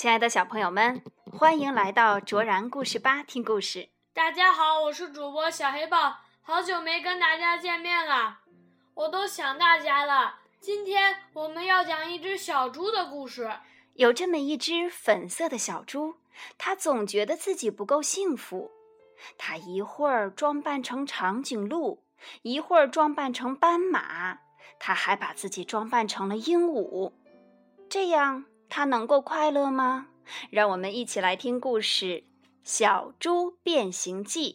[0.00, 3.90] 亲爱的小朋友们，欢迎来到卓然故事吧听故事。
[4.14, 8.38] 大家好，我是主播小黑豹，好久没跟大家见面了，
[8.94, 10.36] 我都想大家了。
[10.58, 13.52] 今天我们要讲一只小猪的故事。
[13.92, 16.14] 有这么一只粉色的小猪，
[16.56, 18.70] 它总觉得自己不够幸福。
[19.36, 22.02] 它一会儿装扮成长颈鹿，
[22.40, 24.38] 一会儿装扮成斑马，
[24.78, 27.12] 它还把自己装扮成了鹦鹉。
[27.90, 30.06] 这样，他能够快乐吗？
[30.48, 32.06] 让我们一起来听故事
[32.62, 34.52] 《小猪变形记》。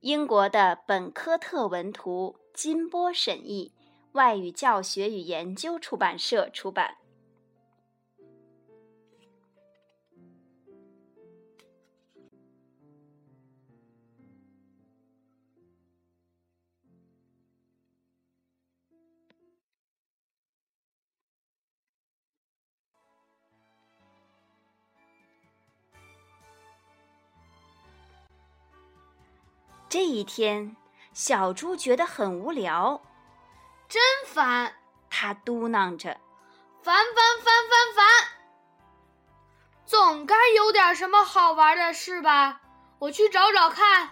[0.00, 3.72] 英国的本科特文图，金波审译，
[4.12, 6.96] 外语教学与研究出版社出版。
[29.88, 30.76] 这一天，
[31.12, 33.00] 小猪觉得很无聊，
[33.88, 34.74] 真烦！
[35.08, 36.20] 他嘟囔着
[36.82, 38.04] ：“烦烦烦烦烦！
[39.84, 42.60] 总该有点什么好玩的事吧？
[42.98, 44.10] 我去找找看。”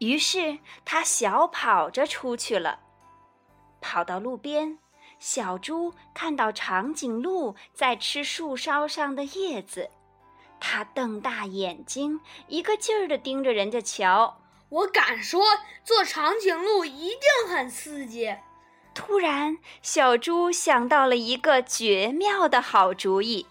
[0.00, 2.80] 于是他小跑着出去了。
[3.82, 4.78] 跑到路边，
[5.18, 9.90] 小猪看到长颈鹿在吃树梢上的叶子，
[10.58, 14.38] 它瞪大眼睛，一个劲儿地盯着人家瞧。
[14.68, 15.42] 我敢说，
[15.84, 18.36] 坐长颈鹿一定很刺激。
[18.94, 23.46] 突然，小猪想到了一个绝妙的好主意。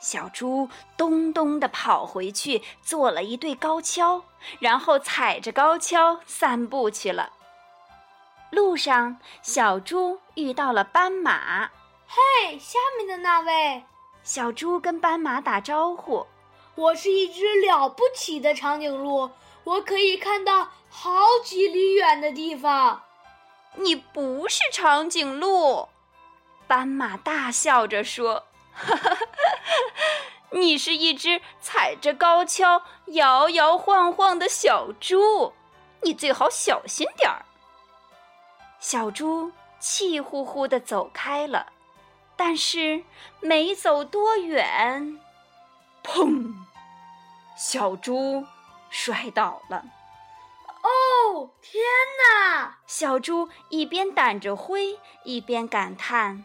[0.00, 4.22] 小猪咚咚地跑回去，做了一对高跷，
[4.60, 7.32] 然后踩着高跷散步去了。
[8.50, 11.70] 路上，小猪遇到了斑马。
[12.06, 13.84] “嘿，下面的那位！”
[14.22, 16.26] 小猪跟斑马打招呼
[16.76, 19.30] ，“我是一只了不起的长颈鹿。”
[19.68, 21.10] 我可以看到好
[21.44, 23.02] 几里远的地方。
[23.74, 25.88] 你不是长颈鹿，
[26.66, 29.26] 斑马大笑着说：“哈哈哈，
[30.52, 35.52] 你是一只踩着高跷摇摇晃晃的小猪，
[36.00, 37.44] 你最好小心点儿。”
[38.80, 41.72] 小猪气呼呼的走开了，
[42.36, 43.04] 但是
[43.40, 45.20] 没走多远，
[46.02, 46.54] 砰！
[47.54, 48.46] 小猪。
[48.90, 49.84] 摔倒了！
[50.82, 51.82] 哦，天
[52.22, 52.78] 哪！
[52.86, 56.44] 小猪一边掸着灰，一边感叹：“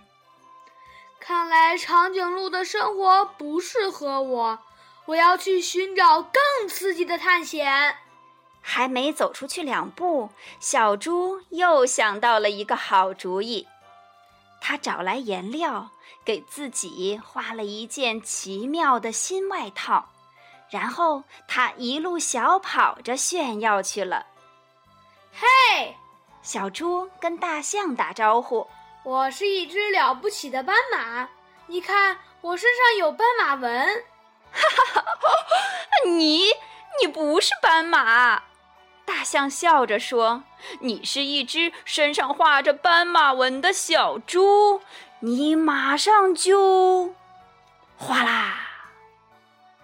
[1.19, 4.59] 看来长颈鹿的生活不适合我，
[5.05, 7.97] 我要去寻找更刺激的探险。”
[8.65, 13.67] 还没走出去两步，小猪又想到了一个好主意。
[14.61, 15.91] 他找来颜料，
[16.23, 20.12] 给自己画了一件奇妙的新外套。
[20.73, 24.25] 然后他一路小跑着炫耀去了。
[25.31, 25.95] 嘿，
[26.41, 28.67] 小猪跟大象打招呼
[29.05, 31.29] ：“我是一只了不起的斑马，
[31.67, 34.03] 你看我身上有斑马纹。”
[34.51, 34.61] 哈
[34.95, 35.11] 哈哈！
[36.07, 36.45] 你
[36.99, 38.41] 你不是斑马？
[39.05, 40.43] 大象笑着说
[40.81, 44.81] ：“你是一只身上画着斑马纹的小猪，
[45.19, 47.13] 你马上就……
[47.95, 48.69] 哗啦！”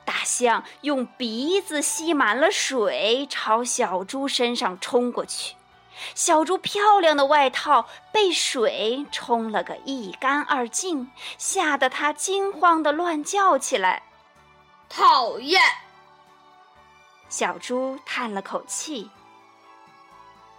[0.10, 5.54] 大象用鼻子吸满了水，朝小猪身上冲过去。
[6.16, 14.02] 小猪漂亮的外套被水冲了个一干二净，吓得它惊慌的乱叫起来。
[14.90, 15.62] 讨厌！
[17.30, 19.12] 小猪叹了口气：“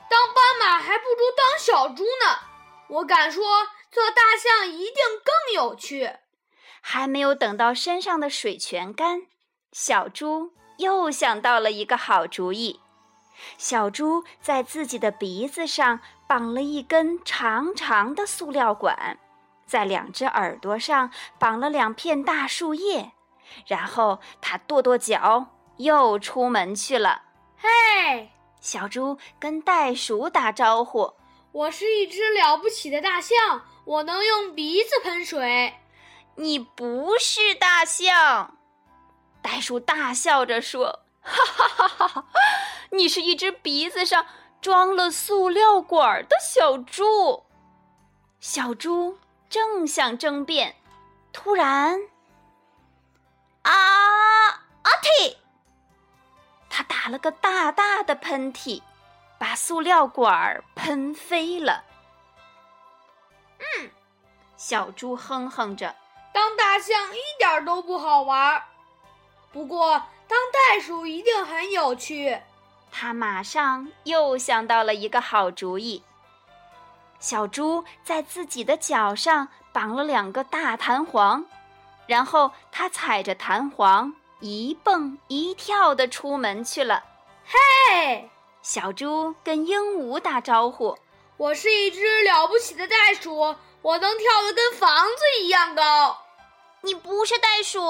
[0.09, 2.39] 当斑马还不如当小猪呢。
[2.87, 3.43] 我敢说，
[3.91, 4.95] 做大象一定
[5.25, 6.09] 更有趣。”
[6.81, 9.27] 还没有等到身上的水全干。
[9.73, 12.81] 小猪又想到了一个好主意。
[13.57, 19.19] 小猪在自己的鼻子上绑了一根长长的塑料管，
[19.67, 23.13] 在两只耳朵上绑了两片大树叶，
[23.67, 25.47] 然后它跺跺脚，
[25.79, 27.23] 又出门去了。
[27.57, 28.31] 嘿，
[28.61, 31.15] 小猪跟袋鼠打招呼
[31.53, 35.75] ：“我是一只了不起的大象，我能用鼻子喷水。”
[36.37, 38.57] 你不是大象。
[39.43, 42.25] 袋鼠大笑着说：“哈哈哈哈！
[42.91, 44.27] 你是一只鼻子上
[44.61, 47.45] 装了塑料管的小猪。”
[48.41, 50.77] 小猪正想争辩，
[51.33, 52.01] 突然，
[53.63, 53.73] 啊
[54.49, 55.37] 啊嚏！
[56.71, 58.83] 他打了个大大的喷嚏，
[59.39, 61.85] 把塑料管喷飞了。
[63.59, 63.91] 嗯，
[64.57, 65.95] 小猪哼哼着。
[66.33, 68.63] 当大象一点都不好玩，
[69.53, 72.41] 不过当袋鼠一定很有趣。
[72.93, 76.03] 他马上又想到了一个好主意。
[77.19, 81.45] 小猪在自己的脚上绑了两个大弹簧，
[82.07, 87.05] 然后他踩着弹簧一蹦一跳的出门去了。
[87.45, 88.31] 嘿，
[88.63, 90.97] 小猪跟鹦鹉打招呼
[91.37, 96.17] ：“我是一只了不起的袋鼠，我能跳得跟房子一样高。”
[96.83, 97.81] 你不是袋鼠，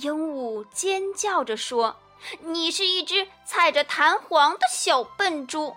[0.00, 1.96] 鹦鹉尖叫着说
[2.40, 5.76] ：“你是一只踩着弹簧的小笨猪。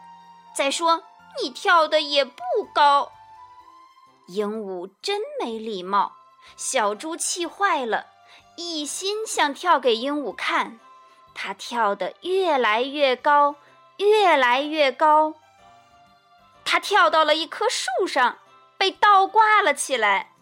[0.56, 1.04] 再说。”
[1.42, 2.44] 你跳的也不
[2.76, 3.10] 高，
[4.28, 6.12] 鹦鹉真没礼貌。
[6.58, 8.08] 小猪气坏了，
[8.58, 10.78] 一心想跳给鹦鹉看。
[11.34, 13.56] 它跳得越来越高，
[13.96, 15.36] 越来越高。
[16.66, 18.40] 它跳到了一棵树上，
[18.78, 20.34] 被倒挂了起来。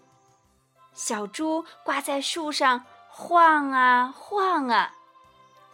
[0.96, 2.84] 小猪挂在树上
[3.22, 4.94] 晃啊晃啊。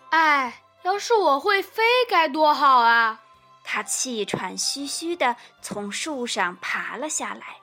[0.10, 3.22] 哎，要是我会飞该多好啊！
[3.64, 7.58] 他气喘吁吁地从树上爬了下来。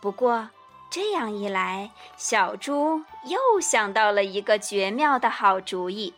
[0.00, 0.48] 不过，
[0.88, 6.14] 这样一来，小猪又想到了一个绝妙的好主意。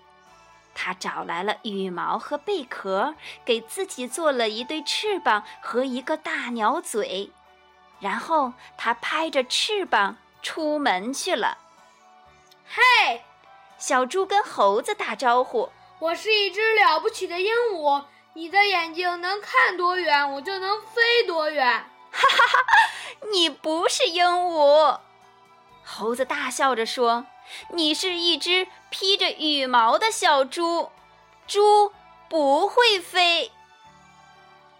[0.73, 7.33] 他找来了羽毛和贝壳，给自己做了一对翅膀和一个大鸟嘴。
[7.99, 11.59] 然后，他拍着翅膀出门去了。
[12.69, 13.23] 嘿，
[13.79, 15.71] 小猪跟猴子打招呼
[16.01, 18.05] ：“我是一只了不起的鹦鹉。”
[18.35, 21.65] 你的眼睛能看多远，我就能飞多远。
[22.11, 22.59] 哈哈哈！
[23.33, 25.01] 你不是鹦鹉，
[25.83, 27.25] 猴子大笑着说
[27.73, 30.91] ：“你是一只披着羽毛的小猪，
[31.47, 31.93] 猪
[32.29, 33.53] 不会飞。”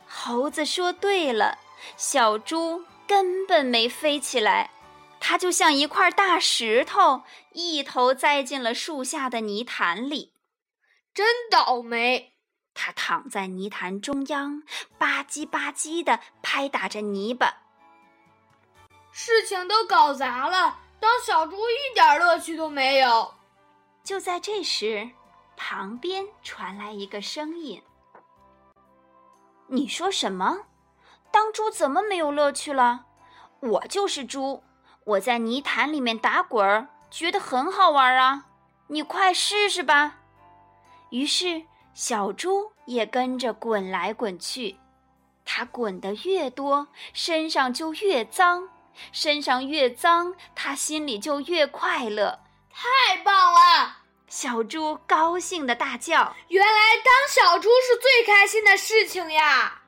[0.07, 1.57] 猴子说：“对了，
[1.97, 4.69] 小猪根本没飞起来，
[5.29, 10.33] 它就像一块大石头，一头栽进了树下的泥潭里。
[11.13, 12.35] 真倒霉！”
[12.73, 14.63] 他躺在泥潭中央，
[14.99, 17.53] 吧唧吧唧地拍打着泥巴。
[19.11, 23.35] 事情都搞砸了，当小猪一点乐趣都没有。
[24.05, 25.11] 就在这时，
[25.57, 27.83] 旁边传来一个声音
[29.67, 30.67] ：“你说什么？
[31.33, 33.07] 当猪怎么没有乐趣了？
[33.59, 34.63] 我就是猪，
[35.07, 38.45] 我在泥潭里面打滚儿，觉得很好玩啊！
[38.89, 40.19] 你快试试吧。”
[41.11, 41.65] 于是。
[41.97, 44.77] 小猪也跟着滚来滚去，
[45.47, 48.69] 它滚得越多，身上就越脏，
[49.13, 52.41] 身上越脏，它心里就越快乐。
[52.71, 53.97] 太棒了！
[54.29, 59.81] 小猪高兴地大叫：“原来当小猪是最开心的事情呀！”